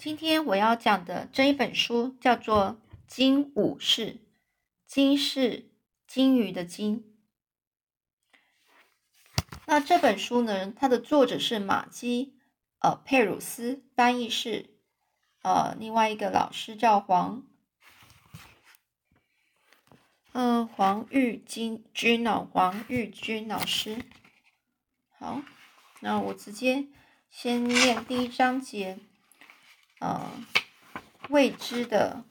[0.00, 4.14] 今天我要讲的这一本书叫做《金武士》，
[4.86, 5.68] 金是
[6.06, 7.18] 金鱼的金。
[9.66, 12.32] 那这本书呢，它的作者是马基
[12.78, 14.70] 呃佩鲁斯，翻译是
[15.42, 17.44] 呃另外一个老师叫黄
[20.32, 24.02] 嗯黄玉金君哦黄玉君老师。
[25.18, 25.42] 好，
[26.00, 26.88] 那我直接
[27.28, 28.98] 先念第一章节。
[30.00, 30.30] 呃，
[31.28, 32.24] 未知的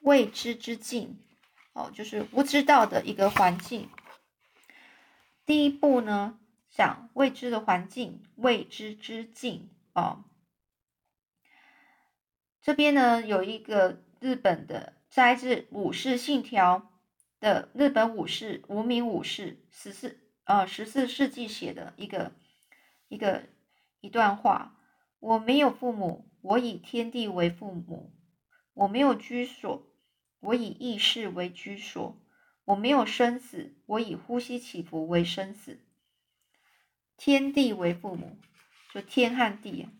[0.00, 1.20] 未知之境，
[1.72, 3.88] 哦，就是不知道的一个环境。
[5.46, 10.24] 第一步呢，讲未知的环境，未知之境哦。
[12.60, 16.90] 这边呢有一个日本的摘自武士信条
[17.38, 22.32] 的日本武士无名武士十四呃十四世纪写的一个
[23.06, 23.44] 一个
[24.00, 24.76] 一段话。
[25.20, 26.28] 我没有父母。
[26.42, 28.12] 我以天地为父母，
[28.74, 29.86] 我没有居所；
[30.40, 32.20] 我以意识为居所，
[32.64, 35.80] 我没有生死；我以呼吸起伏为生死。
[37.16, 38.36] 天地为父母，
[38.92, 39.92] 就天和地啊，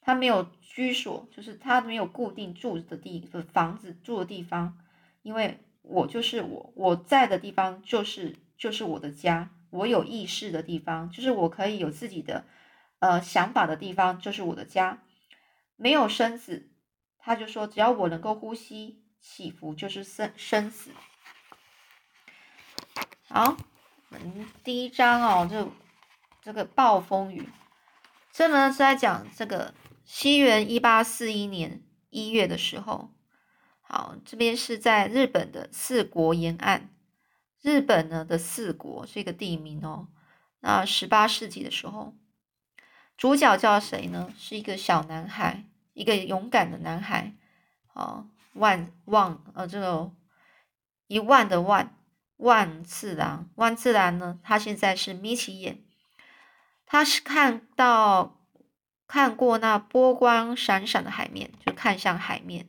[0.00, 4.78] 他没有居所，就是他没有固定住的地房子住的地方，
[5.22, 9.54] 因为我就是我，我在的地方就是就是我的家。
[9.70, 12.46] 我有意识的地方，就是我可以有自己的
[12.98, 15.04] 呃想法的地方，就是我的家。
[15.80, 16.68] 没有生死，
[17.18, 20.90] 他就说，只要我能够呼吸起伏，就是生生死。
[23.28, 23.56] 好，
[24.08, 25.72] 我们第一章哦，就
[26.42, 27.48] 这个暴风雨，
[28.32, 29.72] 这呢是在讲这个
[30.04, 33.14] 西元一八四一年一月的时候。
[33.80, 36.88] 好，这边是在日本的四国沿岸，
[37.62, 40.08] 日本呢的四国是一个地名哦。
[40.58, 42.16] 那十八世纪的时候。
[43.18, 44.32] 主角叫谁呢？
[44.38, 47.34] 是一个小男孩，一个勇敢的男孩。
[47.92, 50.12] 哦，万望呃，这个
[51.08, 51.96] 一万的万
[52.36, 54.38] 万次郎，万次郎呢？
[54.44, 55.82] 他现在是眯起眼，
[56.86, 58.40] 他是看到
[59.08, 62.68] 看过那波光闪闪的海面，就看向海面，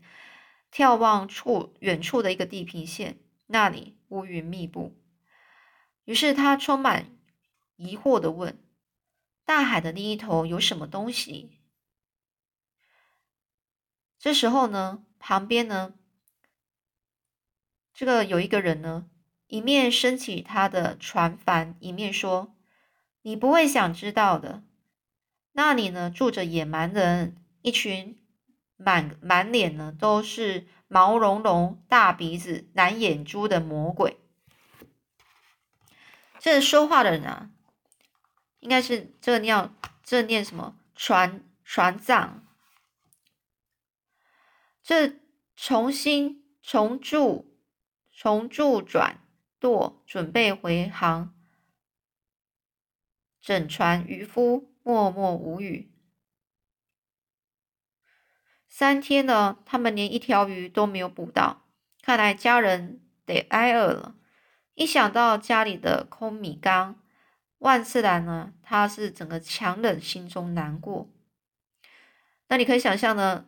[0.73, 4.97] 眺望处远处的一个地平线，那里乌云密布。
[6.05, 7.05] 于是他充满
[7.75, 8.57] 疑惑的问。
[9.49, 11.57] 大海的另一头有什么东西？
[14.19, 15.95] 这时候呢，旁边呢，
[17.91, 19.09] 这个有一个人呢，
[19.47, 22.55] 一面升起他的船帆，一面说
[23.23, 24.61] ：“你不会想知道的，
[25.53, 28.23] 那里呢住着野蛮人，一群
[28.77, 34.19] 满满脸呢都是毛茸茸、大鼻子、蓝眼珠的魔鬼。”
[36.37, 37.49] 这说话的人啊。
[38.59, 40.75] 应该是这念，这念什么？
[40.95, 42.45] 船船长，
[44.83, 45.19] 这
[45.55, 47.57] 重新重铸
[48.11, 49.21] 重铸转
[49.59, 51.33] 舵，准备回航。
[53.41, 55.91] 整船渔夫默默无语。
[58.67, 61.65] 三天了，他们连一条鱼都没有捕到，
[62.01, 64.15] 看来家人得挨饿了。
[64.73, 67.01] 一想到家里的空米缸，
[67.59, 71.07] 万次郎呢，他是整个强忍心中难过。
[72.47, 73.45] 那你可以想象呢，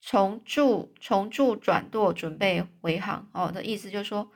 [0.00, 3.52] 重铸、重铸、转舵，准备回航哦。
[3.52, 4.30] 的意思就是说，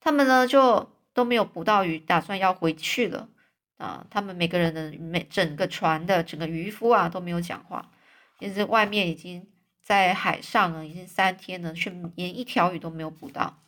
[0.00, 3.28] 他们呢就都没有捕到鱼，打算要回去了
[3.76, 4.06] 啊。
[4.08, 7.90] 他们每个人的每整个船的整个渔夫啊都没有讲话，
[8.38, 9.46] 其实外面已经
[9.82, 13.63] 在海上了，已经三天了，却连一条鱼都没有捕到。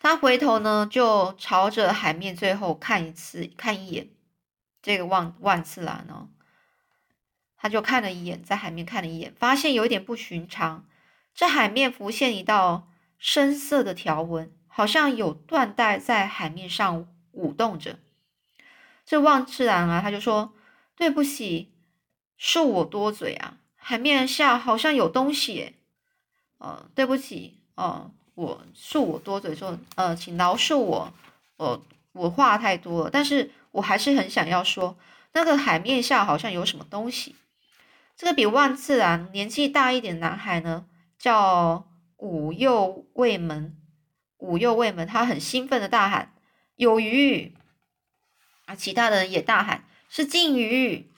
[0.00, 4.10] 他回头呢，就朝着海面最后看一次，看一眼
[4.80, 6.28] 这个万万次郎呢，
[7.56, 10.86] 他就看了一眼，在海面看了一眼，发现有一点不寻常。
[11.34, 12.88] 这海面浮现一道
[13.18, 17.98] 深色的条纹，好像有缎带在海面上舞动着。
[19.04, 20.54] 这万次郎啊，他就说
[20.94, 21.72] ：“对不起，
[22.38, 25.76] 恕我多嘴啊，海面下好像有东西。”
[26.58, 28.12] 呃，对不起，哦。
[28.38, 31.12] 我恕我多嘴，说呃，请饶恕我，
[31.56, 34.96] 我我话太多了，但是我还是很想要说，
[35.32, 37.34] 那个海面下好像有什么东西。
[38.16, 40.86] 这个比万次郎年纪大一点男孩呢，
[41.18, 41.88] 叫
[42.18, 43.76] 武右卫门，
[44.36, 46.32] 武右卫门，他很兴奋的大喊
[46.76, 47.56] ：“有鱼！”
[48.66, 51.10] 啊，其他的人也大喊：“是鲸鱼！”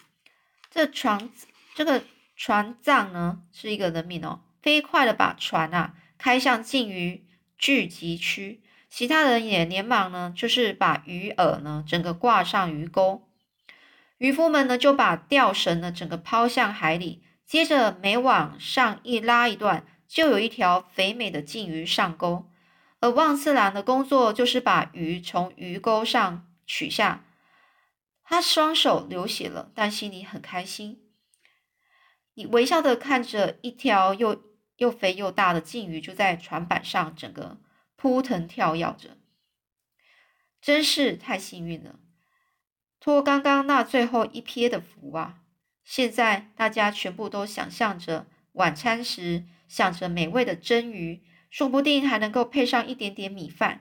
[0.73, 1.29] 这船
[1.75, 2.03] 这个
[2.35, 5.97] 船长呢，是一个人名哦，飞快的把船啊。
[6.23, 7.25] 开向鲸鱼
[7.57, 13.27] 聚集区，其他人也连忙呢，就是把鱼饵呢整个挂上鱼钩。
[14.19, 22.51] 渔夫们呢就把钓绳呢整个抛向海里，接着每往上一拉一段，就有一条肥美的鲸鱼上钩。
[23.01, 27.25] 而望次郎的工作就是把鱼从鱼钩上取下，
[28.23, 31.01] 他双手流血了，但心里很开心。
[32.35, 34.50] 你微笑的看着一条又
[34.81, 37.61] 又肥又大的鲸鱼就在船板上整个
[37.97, 39.19] 扑腾跳跃着，
[40.61, 42.01] 真是太幸运了，
[42.99, 45.43] 托刚刚那最后一瞥的福啊！
[45.85, 51.23] 现在大家全部都想象着晚餐时想着美味的蒸鱼。
[51.51, 53.81] 说不定还能够配上一点点米饭。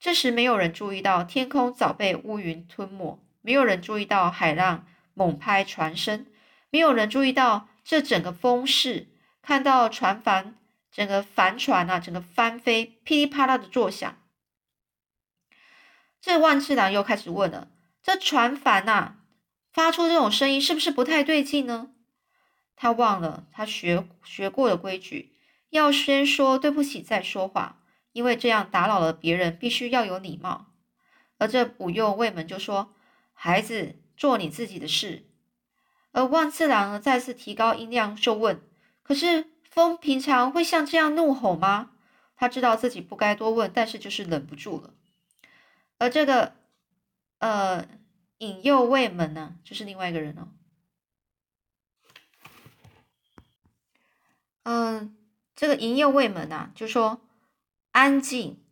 [0.00, 6.26] 这时，没有人注意到天空早被乌云吞没，没有人注意到海浪猛拍船身，
[6.70, 9.08] 没有人注意到这整个风势。
[9.46, 10.56] 看到船帆，
[10.90, 14.20] 整个帆船啊，整个翻飞，噼里啪啦的作响。
[16.20, 17.68] 这万次郎又开始问了：
[18.02, 19.18] 这船帆呐，
[19.72, 21.92] 发出这种声音，是不是不太对劲呢？
[22.74, 25.32] 他忘了他学学过的规矩。
[25.70, 30.72] 要先说对不起再说话，因为这样打扰了别人，必须要有礼貌。
[31.38, 32.96] 而这不右卫门就说
[33.32, 35.30] ：“孩子，做你自己的事。”
[36.10, 38.60] 而万次郎呢，再次提高音量就问
[39.06, 41.90] ：“可是风平常会像这样怒吼吗？”
[42.36, 44.94] 他知道自己不该多问，但是就是忍不住了。
[45.98, 46.54] 而这个
[47.38, 47.86] 呃
[48.38, 50.48] 引诱卫门呢，就是另外一个人哦，
[54.64, 55.16] 嗯。
[55.58, 57.22] 这个引诱卫门呐，就说
[57.92, 58.62] 安静。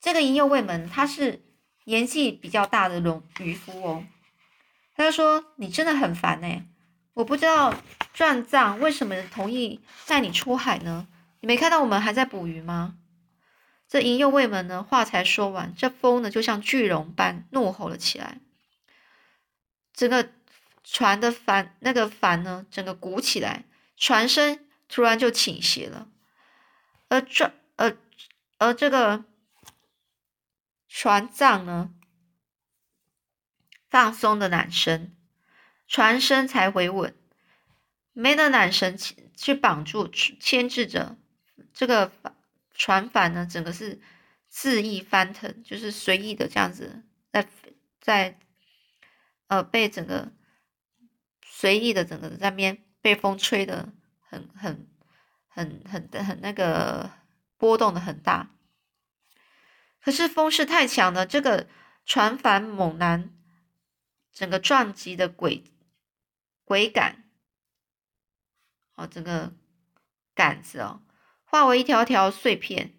[0.00, 1.44] 这个引诱卫门他是
[1.84, 4.04] 年纪比较大的龙渔夫哦，
[4.96, 6.66] 他就说：“你真的很烦呢，
[7.18, 7.74] 我不知道
[8.14, 11.08] 转藏为什么同意带你出海呢？
[11.40, 12.94] 你没看到我们还在捕鱼吗？”
[13.88, 18.38] 这银右卫门呢，话才说完，这风呢就像巨龙般怒吼了起来，
[19.92, 20.30] 整个
[20.84, 23.64] 船的帆那个帆呢，整个鼓起来，
[23.96, 24.64] 船身。
[24.90, 26.08] 突然就倾斜了，
[27.10, 27.94] 而这而
[28.56, 29.22] 而这个
[30.88, 31.90] 船桨呢，
[33.90, 35.14] 放松的缆绳，
[35.88, 37.12] 船身才回稳。
[38.12, 41.16] 没了缆绳去去绑住牵制着
[41.74, 42.12] 这个
[42.72, 44.00] 船帆呢，整个是
[44.48, 47.02] 肆意翻腾，就是随意的这样子
[47.32, 47.48] 在
[48.00, 48.38] 在
[49.48, 50.30] 呃被整个
[51.42, 53.92] 随意的整个在边被风吹的。
[54.30, 54.86] 很很
[55.48, 57.10] 很很很那个
[57.56, 58.50] 波动的很大，
[60.02, 61.66] 可是风势太强了，这个
[62.04, 63.30] 船帆猛然
[64.30, 65.64] 整个撞击的轨
[66.68, 67.24] 轨杆，
[68.94, 69.54] 哦，整个
[70.34, 71.00] 杆子哦
[71.44, 72.92] 化为一条条碎片，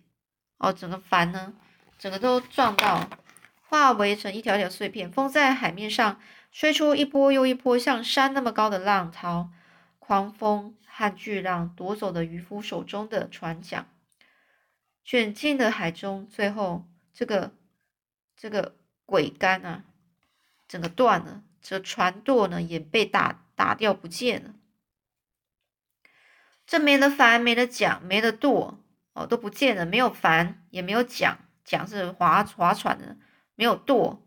[0.57, 1.53] 哦，整个帆呢，
[1.99, 3.07] 整个都撞到，
[3.67, 5.11] 化为成一条条碎片。
[5.11, 6.19] 风在海面上
[6.51, 9.51] 吹出一波又一波像山那么高的浪涛，
[9.99, 10.75] 狂风。
[10.91, 13.87] 和巨浪夺走了渔夫手中的船桨，
[15.01, 16.27] 卷进了海中。
[16.27, 17.55] 最后，这个
[18.35, 18.75] 这个
[19.05, 19.85] 桅杆啊，
[20.67, 24.53] 整个断了，这船舵呢也被打打掉不见了。
[26.65, 29.85] 这没了帆，没了桨，没了舵，哦，都不见了。
[29.85, 33.17] 没有帆，也没有桨，桨是划划船的，
[33.55, 34.25] 没有舵。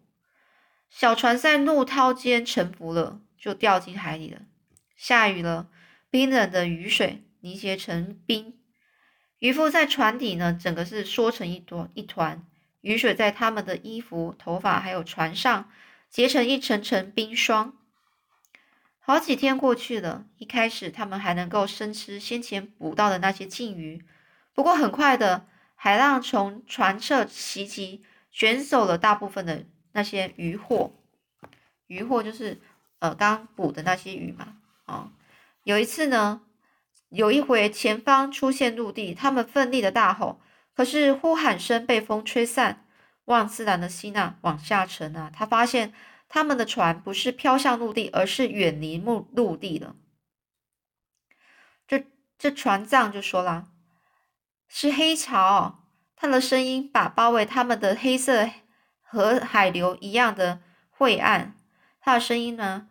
[0.90, 4.42] 小船在怒涛间沉浮了，就掉进海里了。
[4.94, 5.70] 下雨了。
[6.10, 8.60] 冰冷的雨水凝结成冰，
[9.38, 12.46] 渔夫在船底呢，整个是缩成一坨一团。
[12.82, 15.70] 雨水在他们的衣服、头发还有船上
[16.10, 17.78] 结成一层层冰霜。
[19.04, 24.04] 好几天过去了，一开始他们还能够生吃先前捕到的那些鲫鱼，
[24.54, 25.44] 不过很快的，
[25.74, 30.92] 海浪从船侧袭击，卷走了大部分的那些渔获。
[31.88, 32.60] 渔获就是
[33.00, 34.54] 呃刚捕的那些鱼嘛，
[34.84, 35.10] 啊。
[35.64, 36.42] 有一次呢，
[37.08, 40.40] 有一回前方出现陆地，他们奋力的大吼，
[40.76, 42.86] 可是呼喊声被风吹散。
[43.26, 45.92] 望自然的希娜往下沉啊，他发现
[46.34, 49.94] 他们的船不是飘向陆地，而是远离陆陆地了。
[51.86, 52.06] 这
[52.38, 53.68] 这船长就说啦
[54.66, 55.84] ：“是黑潮。”
[56.16, 58.48] 他的声音把包围他们的黑色
[59.02, 61.54] 和海流一样的晦暗。
[62.00, 62.88] 他的声音呢？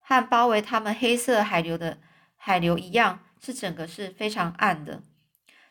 [0.00, 1.98] 和包围他们黑色海流的
[2.36, 5.02] 海流一样，是整个是非常暗的。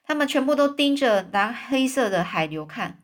[0.04, 3.04] 他们全部都盯着蓝黑色的海流看。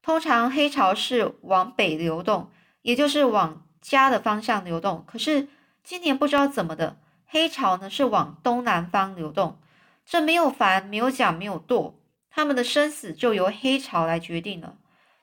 [0.00, 2.50] 通常黑潮是往北流动，
[2.82, 5.04] 也就是往家的方向流动。
[5.06, 5.48] 可是
[5.82, 9.58] 今年不知道怎么的，黑潮呢是往东南方流动。
[10.04, 11.98] 这没有帆，没有桨，没有舵，
[12.28, 14.76] 他们的生死就由黑潮来决定了。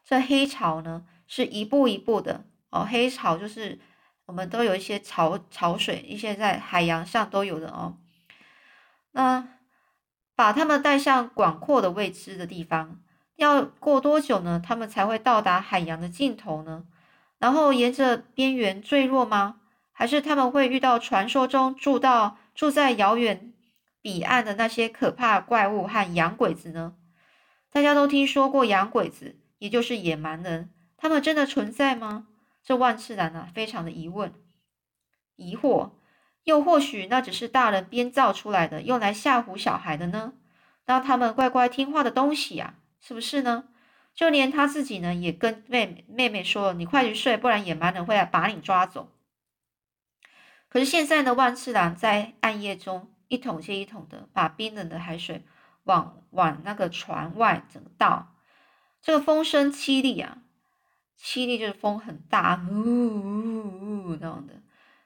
[0.03, 3.77] 这黑潮呢是一步一步的哦，黑潮就是
[4.25, 7.97] 我们都有一些潮潮水，一些在海洋上都有的哦。
[9.11, 9.47] 那
[10.35, 13.01] 把他们带向广阔的未知的地方，
[13.35, 14.61] 要过多久呢？
[14.65, 16.85] 他们才会到达海洋的尽头呢？
[17.39, 19.61] 然后沿着边缘坠落吗？
[19.91, 23.53] 还是他们会遇到传说中住到住在遥远
[24.01, 26.95] 彼岸的那些可怕怪物和洋鬼子呢？
[27.71, 32.27] 大家都听说过洋鬼子，也就是野蛮人，他们真的存在吗？
[32.63, 34.33] 这万次郎啊，非常的疑问、
[35.35, 35.91] 疑惑，
[36.43, 40.33] 又或许那只是大人编造出来的，用来吓唬小孩的呢？
[40.85, 43.68] 让他们乖乖听话的东西呀，是不是呢？
[44.19, 49.09] 就连他自己呢，也跟妹妹妹说：“你快去睡，不然野蛮人会来把你抓走。”
[50.67, 55.45] 可是现在呢，万次郎在暗夜中一桶接一桶的把冰冷的海水
[55.85, 58.35] 往往那个船外整个倒，
[59.01, 60.39] 这个风声凄厉啊，
[61.17, 64.55] 凄厉就是风很大，呜呜呜那样的。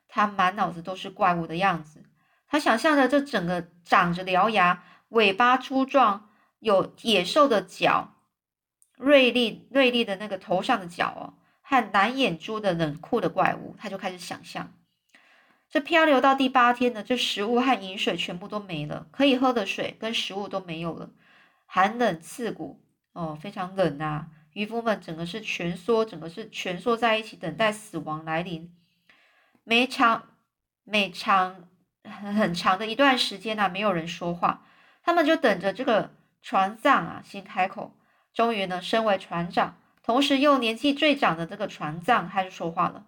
[0.08, 2.03] 他满脑子都是怪物的样子，
[2.48, 8.12] 他想象着这整个长着獠牙、尾巴粗壮、有野兽的脚。
[9.03, 14.72] 锐利、锐利的那个头上的角哦，和蓝眼珠的冷酷的怪物，他就开始想象。
[15.69, 21.10] 这漂流到第八天呢，这食物和饮水全部都没了，可以喝的水跟食物都没有了，
[21.65, 22.81] 寒冷刺骨
[23.12, 24.27] 哦，非常冷啊！
[24.53, 28.72] 渔夫们整个是蜷缩，整个是蜷缩在一起，等待死亡来临。
[29.63, 30.29] 每长
[30.83, 31.67] 每长
[32.03, 34.65] 很很长的一段时间呢，没有人说话，
[35.03, 37.98] 他们就等着这个船长啊先开口。
[38.34, 43.06] 终于呢，身为船长，同时又年纪最长的这个船长开始说话了。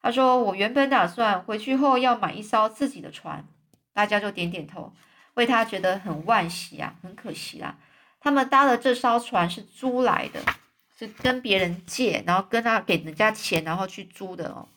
[0.00, 3.44] 他说：“我原本打算回去后要买一艘自己的船。”
[3.92, 4.92] 大家就点点头，
[5.34, 7.76] 为他觉得很惋惜啊，很可惜啊。
[8.20, 10.40] 他们搭的这艘船是租来的，
[10.96, 14.68] 是跟别人借，然后跟他给人家钱，然后去租的哦。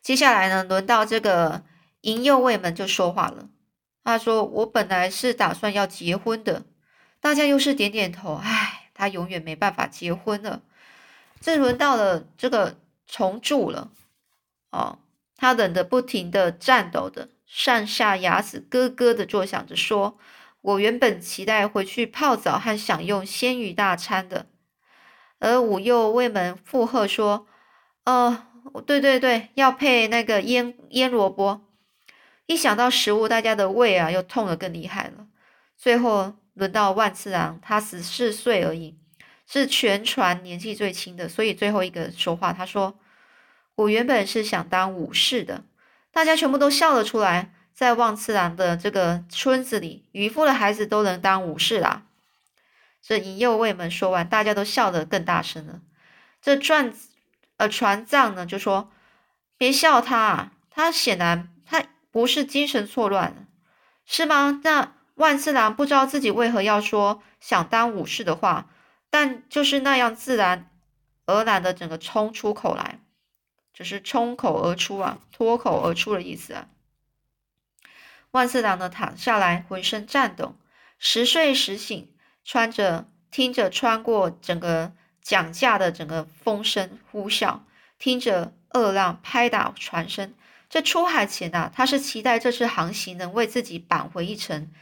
[0.00, 1.62] 接下来呢，轮到这个
[2.02, 3.48] 银右卫们就说话了。
[4.02, 6.62] 他说：“我本来是打算要结婚的。”
[7.24, 10.60] 大家又是点点头，唉，他永远没办法结婚了。
[11.40, 12.76] 这轮到了这个
[13.06, 13.90] 重铸了，
[14.70, 14.98] 哦，
[15.34, 20.18] 他冷得不停的颤抖的，上下牙齿咯咯的作响着，说
[20.60, 24.44] ：“我原本期待回去泡澡和享用鲜鱼大餐的。”
[25.40, 27.46] 而武右卫门附和说
[28.04, 28.42] ：“哦，
[28.84, 31.62] 对对对，要配那个腌腌萝卜。”
[32.44, 35.26] 一想到食物，大家的胃啊又痛得更厉害了。
[35.78, 36.34] 最后。
[36.54, 38.96] 轮到万次郎，他十四岁而已，
[39.46, 42.52] 是全船年纪最轻的，所以最后一个说话。
[42.52, 42.98] 他说
[43.76, 45.64] ：“我原本是想当武士的。”
[46.10, 47.52] 大家全部都笑了出来。
[47.74, 52.06] 在万次郎的这个村子里，渔夫的孩子都能当武士啦。
[53.02, 55.80] 这引诱卫们说完，大家都笑得更大声了。
[56.40, 56.94] 这传
[57.56, 58.92] 呃船长呢就说
[59.58, 61.82] ：“别笑他，啊，他显然他
[62.12, 63.48] 不是精神错乱，
[64.06, 64.60] 是吗？
[64.62, 68.70] 那。”万次郎不知道自己为何要说想当武士的话，
[69.10, 70.70] 但就是那样自然
[71.26, 72.98] 而然的整个冲出口来，
[73.72, 76.66] 只是冲口而出啊，脱口而出的意思啊。
[78.32, 80.56] 万次郎呢躺下来，浑身颤抖，
[80.98, 82.12] 时睡时醒，
[82.44, 84.92] 穿着听着穿过整个
[85.22, 87.60] 讲架的整个风声呼啸，
[87.98, 90.34] 听着恶浪拍打船身。
[90.68, 94.72] 这出海前啊，他是期待这次航行能为自己扳回一城。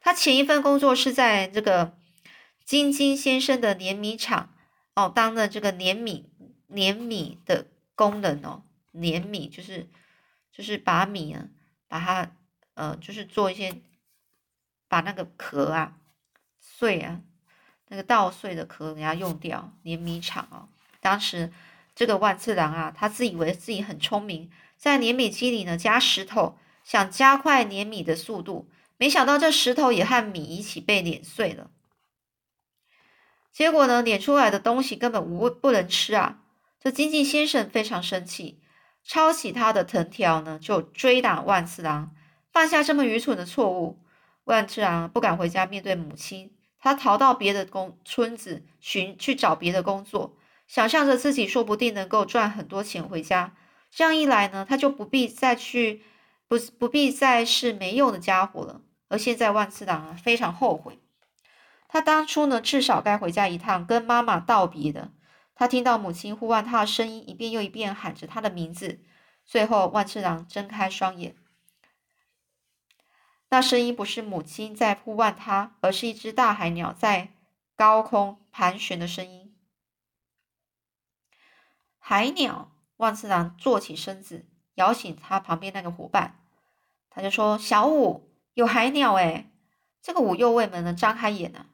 [0.00, 1.96] 他前一份工作是在这个
[2.64, 4.52] 金金先生的碾米厂
[4.94, 6.30] 哦，当的这个碾米
[6.68, 9.88] 碾米的工人哦，碾米就是
[10.52, 11.48] 就是把米啊，
[11.86, 12.32] 把它
[12.74, 13.80] 呃，就是做一些
[14.88, 15.98] 把那个壳啊
[16.60, 17.20] 碎啊，
[17.88, 19.72] 那个稻穗的壳给它用掉。
[19.82, 20.68] 碾米厂哦，
[21.00, 21.52] 当时
[21.94, 28.68] 这个万次郎啊，他自以为自己很聪明，在碾米机里呢加石头，想加快碾米的速度。
[28.96, 31.70] 没想到这石头也和米一起被碾碎了，
[33.50, 36.40] 结果呢，碾出来的东西根本无不能吃啊！
[36.78, 38.60] 这金靖先生非常生气，
[39.02, 42.14] 抄起他的藤条呢，就追打万次郎。
[42.52, 43.98] 犯下这么愚蠢的错误，
[44.44, 50.36] 万次郎不敢回家面对母亲，他逃到别的工村子寻去找别的工作，
[50.68, 53.56] 想象着自己说不定能够赚很多钱回家。
[53.90, 56.02] 这样一来呢，他就不必再去
[56.50, 58.80] 不不必再是没用的家伙了。
[59.06, 60.98] 而现在万次郎啊非常后悔，
[61.86, 65.12] 他当初呢至少该回家一趟跟妈妈道别的。
[65.54, 68.98] 他听到母亲呼唤他的声音，一遍又一遍喊着他的名字。
[69.44, 71.36] 最后万次郎睁开双眼，
[73.50, 77.32] 那声音不是母亲在呼唤他，而是一只大海鸟在
[77.76, 79.54] 高空盘旋的声音。
[82.00, 82.72] 海鸟。
[82.96, 86.39] 万次郎坐起身子，摇醒他旁边那个伙伴，
[87.10, 89.50] 他就说：“小五，有海鸟哎！”
[90.00, 91.66] 这个五右卫门呢，张开眼呢，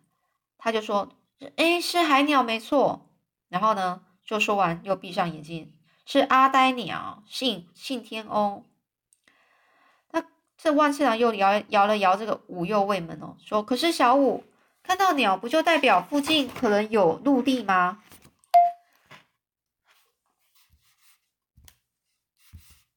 [0.59, 1.12] 他就说
[1.57, 3.09] ：“哎，是海鸟没错。”
[3.49, 5.73] 然后呢，就说完又闭上眼睛，
[6.05, 8.64] 是阿呆鸟，信信天翁。
[10.11, 10.25] 那
[10.57, 14.43] 这万次郎又摇摇了摇这个五右卫门哦，说：“可是小五
[14.83, 18.02] 看到鸟，不就代表附近可能有陆地吗？”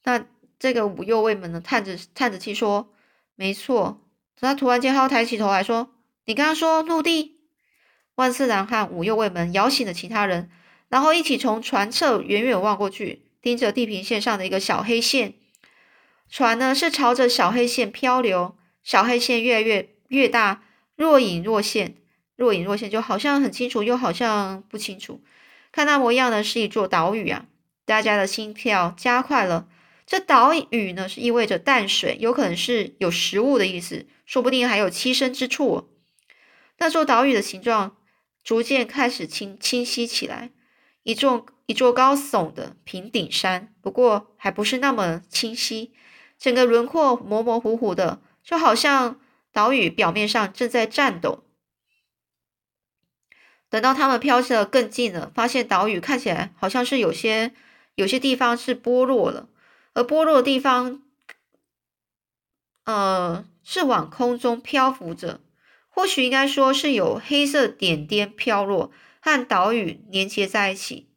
[0.03, 0.25] 那
[0.59, 2.93] 这个五右卫门呢，叹着叹着气说
[3.35, 4.05] ：“没错。”
[4.39, 5.91] 他突然间还要抬起头来说
[6.25, 7.39] ：“你刚刚说陆地？”
[8.15, 10.49] 万次郎和五右卫门摇醒了其他人，
[10.89, 15.35] 然后一起从船侧远远望过去，盯着地平线上的一个小黑线。
[16.29, 20.63] 船呢是朝着小黑线漂流，小黑线越来越越大，
[20.95, 21.95] 若隐若现，
[22.35, 25.21] 若隐若现，就好像很清楚，又好像不清楚。
[25.71, 27.45] 看那模样呢，是一座岛屿啊！
[27.85, 29.67] 大家的心跳加快了。
[30.09, 35.87] 这岛屿呢，是意味着淡水，有可能是有食物的意思，说不定还有栖身之处。
[36.79, 37.95] 那座岛屿的形状。
[38.41, 40.49] 逐渐开始清清晰起来，
[41.03, 45.91] 一座一座高耸的平顶山，不过还不是那么清晰，
[46.39, 49.19] 整个轮廓模模糊糊的，就好像
[49.51, 51.43] 岛屿表面上正在颤抖。
[53.69, 57.53] 等到他们飘得更近了，发现岛屿看起来好像是有些
[57.95, 59.49] 有些地方是剥落了，
[59.99, 61.01] 而剥落的地方，
[62.85, 65.41] 呃，是往空中漂浮着。
[65.89, 71.09] 或许应该说是有黑色点点飘落，和岛屿连接在一起。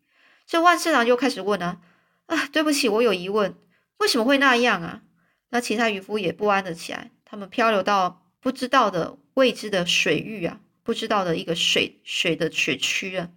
[0.47, 1.81] 这万次郎就开始问啊
[2.27, 3.55] 啊，对不起，我有疑问，
[3.99, 5.03] 为什么会那样啊？
[5.51, 7.13] 那其他渔夫也不安了起来。
[7.25, 13.31] 他们漂流到不知道的未知的水域啊，不知道的一个水水的水区啊，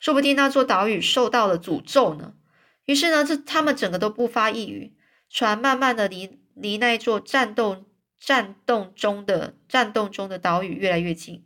[0.00, 2.32] 说不定那座岛屿受到了诅咒呢。
[2.84, 4.92] 于是呢，这他们整个都不发一语，
[5.28, 7.84] 船慢慢的离离那座战斗。
[8.24, 11.44] 战斗中的战斗中的岛屿越来越近，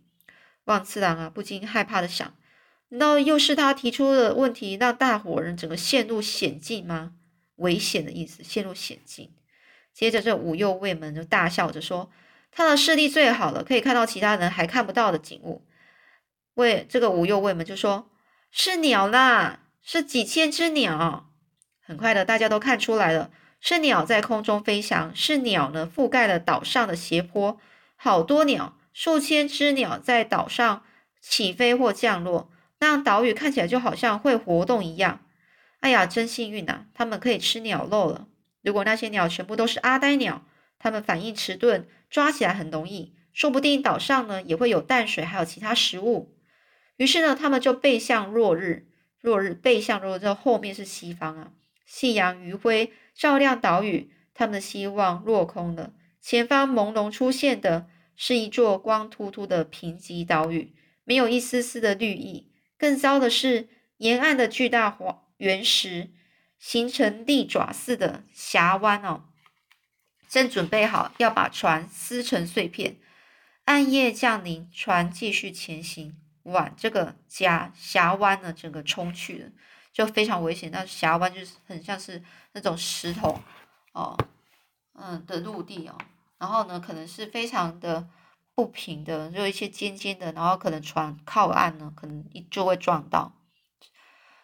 [0.64, 2.37] 望次郎啊不禁害怕的想：
[2.90, 7.14] 难道又是他提出的问题让大伙人整个陷入险境吗？
[7.55, 9.33] 危险的意思，陷入险境。
[9.94, 12.11] 接着这五右卫门就大笑着说
[12.53, 15.66] ：“他的视力最好了，可以看到其他人还看不到的景物。”
[16.57, 18.11] 为这个五右卫门就说
[18.53, 21.31] ：“是鸟啦，是几千只鸟。”
[21.81, 23.31] 很快的，大家都看出来了。
[23.61, 27.59] 是鸟在空中飞翔，是鸟呢覆盖了岛上的斜坡，
[27.94, 30.85] 好多鸟，数千只鸟在岛上
[31.22, 35.25] 起飞或降落，让岛屿看起来就好像会活动一样。
[35.81, 38.27] 哎呀，真幸运呐，他们可以吃鸟肉了。
[38.62, 40.44] 如果那些鸟全部都是阿呆鸟，
[40.79, 46.35] 它们反应迟钝，抓起来很容易，说不定岛上呢也会有淡水，还有其他食物。
[46.96, 48.88] 于是呢，他们就背向落日，
[49.26, 51.52] 落日背向落日之后，后面是西方啊，
[51.84, 52.92] 夕阳余晖。
[53.12, 55.94] 照亮岛屿，他们的希望落空了。
[56.20, 62.52] 前方朦胧出现的是一座光秃秃的贫瘠岛屿，没有一丝丝的绿意。
[62.78, 66.10] 更糟的是，沿岸的巨大黄原石
[66.58, 69.24] 形成利爪似的峡湾哦，
[70.28, 72.98] 正准备好要把船撕成碎片。
[73.64, 76.14] 暗夜降临，船继续前行，
[76.46, 79.50] 往这个峡峡湾呢，整个冲去了。
[79.92, 83.40] 就非常危险，那峡湾就是很像是那种石头
[83.92, 84.14] 哦，
[84.92, 85.96] 嗯的陆地哦，
[86.37, 88.06] 然后呢，可能是非常的
[88.54, 93.32] 不平的，就一些尖尖的，然后可能船靠岸呢，可能一就会撞到。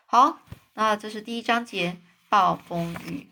[0.06, 0.38] 好，
[0.72, 1.98] 那这是第一章节
[2.30, 3.31] 暴风雨。